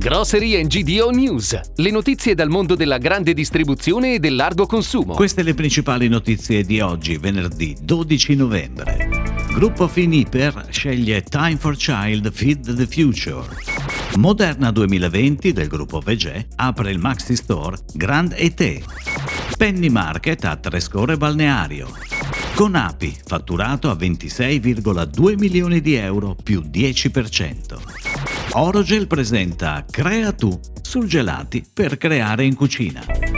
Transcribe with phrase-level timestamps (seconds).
[0.00, 5.12] Grocery GDO News, le notizie dal mondo della grande distribuzione e del largo consumo.
[5.12, 9.44] Queste le principali notizie di oggi, venerdì 12 novembre.
[9.52, 13.46] Gruppo Finiper sceglie Time for Child Feed the Future.
[14.16, 18.82] Moderna 2020 del gruppo Vegè apre il Maxi Store Grand ET.
[19.58, 21.92] Penny Market a Trescore Balneario.
[22.54, 27.99] Con Api, fatturato a 26,2 milioni di euro più 10%.
[28.52, 33.29] Orogel presenta Crea tu surgelati per creare in cucina.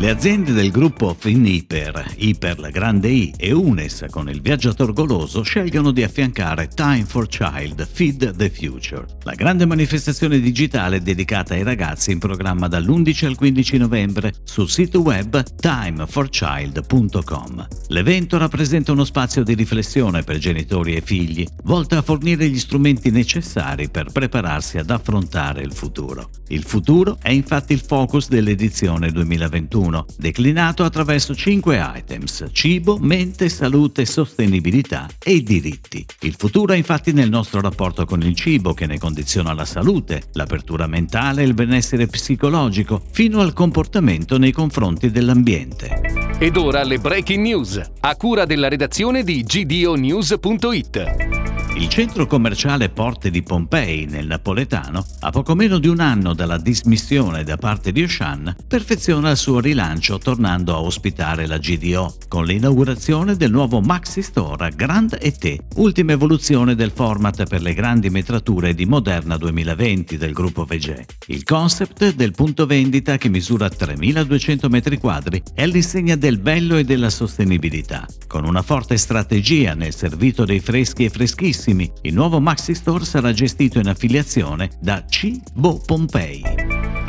[0.00, 5.90] Le aziende del gruppo Finiper, Iper Grande I e Unes con il viaggiator goloso scelgono
[5.90, 12.12] di affiancare Time for Child Feed the Future, la grande manifestazione digitale dedicata ai ragazzi
[12.12, 17.68] in programma dall'11 al 15 novembre sul sito web timeforchild.com.
[17.88, 23.10] L'evento rappresenta uno spazio di riflessione per genitori e figli, volta a fornire gli strumenti
[23.10, 26.30] necessari per prepararsi ad affrontare il futuro.
[26.48, 33.48] Il futuro è infatti il focus dell'edizione 2021 1, declinato attraverso 5 items, cibo, mente,
[33.48, 36.06] salute, sostenibilità e diritti.
[36.20, 40.22] Il futuro è infatti nel nostro rapporto con il cibo che ne condiziona la salute,
[40.32, 46.36] l'apertura mentale e il benessere psicologico, fino al comportamento nei confronti dell'ambiente.
[46.38, 51.39] Ed ora le breaking news, a cura della redazione di gdonews.it.
[51.76, 56.58] Il centro commerciale Porte di Pompei, nel napoletano, a poco meno di un anno dalla
[56.58, 62.44] dismissione da parte di Oshan, perfeziona il suo rilancio tornando a ospitare la GDO, con
[62.44, 68.74] l'inaugurazione del nuovo Maxi Store Grand ET, ultima evoluzione del format per le grandi metrature
[68.74, 71.04] di Moderna 2020 del gruppo Vegè.
[71.28, 77.10] Il concept del punto vendita che misura 3200 m2 è l'insegna del bello e della
[77.10, 82.74] sostenibilità, con una forte strategia nel servito dei freschi e freschissimi prossimi, il nuovo Maxi
[82.74, 86.42] Store sarà gestito in affiliazione da Cibo Pompei.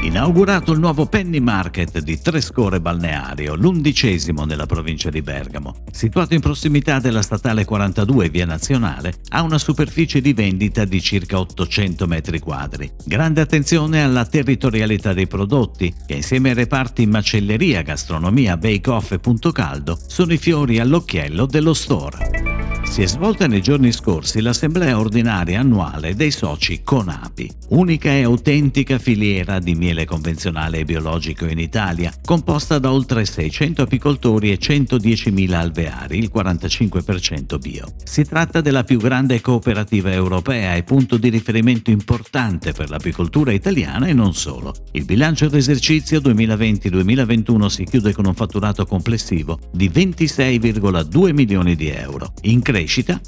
[0.02, 5.84] Inaugurato il nuovo Penny Market di Trescore Balneario, l'undicesimo nella provincia di Bergamo.
[5.92, 11.40] Situato in prossimità della statale 42 via nazionale, ha una superficie di vendita di circa
[11.40, 12.92] 800 metri quadri.
[13.06, 19.52] Grande attenzione alla territorialità dei prodotti, che insieme ai reparti macelleria, gastronomia, bake-off e punto
[19.52, 22.51] caldo sono i fiori all'occhiello dello store.
[22.92, 29.00] Si è svolta nei giorni scorsi l'assemblea ordinaria annuale dei soci Conapi, unica e autentica
[29.00, 35.54] filiera di miele convenzionale e biologico in Italia, composta da oltre 600 apicoltori e 110.000
[35.54, 37.86] alveari, il 45% bio.
[38.04, 44.08] Si tratta della più grande cooperativa europea e punto di riferimento importante per l'apicoltura italiana
[44.08, 44.76] e non solo.
[44.92, 52.34] Il bilancio d'esercizio 2020-2021 si chiude con un fatturato complessivo di 26,2 milioni di euro,
[52.42, 52.80] in crescita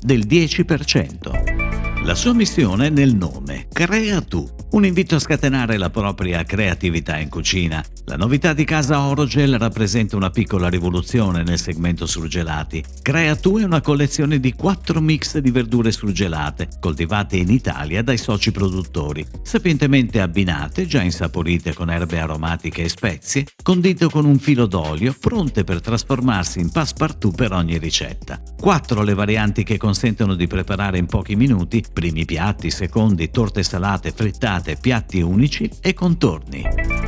[0.01, 1.82] del 10%.
[2.03, 7.17] La sua missione è nel nome, Crea tu, un invito a scatenare la propria creatività
[7.17, 7.81] in cucina.
[8.05, 12.83] La novità di casa Orogel rappresenta una piccola rivoluzione nel segmento surgelati.
[13.01, 18.17] Crea tu è una collezione di quattro mix di verdure surgelate, coltivate in Italia dai
[18.17, 24.65] soci produttori, sapientemente abbinate, già insaporite con erbe aromatiche e spezie, condite con un filo
[24.65, 28.41] d'olio, pronte per trasformarsi in passepartout per ogni ricetta.
[28.59, 34.11] Quattro le varianti che consentono di preparare in pochi minuti primi piatti, secondi, torte salate,
[34.11, 36.63] frittate, piatti unici e contorni.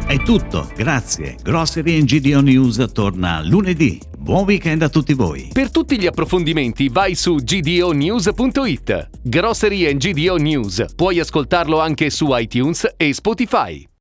[0.05, 1.35] È tutto, grazie.
[1.41, 3.99] Grocery and GDO News torna lunedì.
[4.17, 5.49] Buon weekend a tutti voi.
[5.51, 9.09] Per tutti gli approfondimenti vai su gdonews.it.
[9.21, 10.85] Grocery and GDO News.
[10.95, 13.85] Puoi ascoltarlo anche su iTunes e Spotify.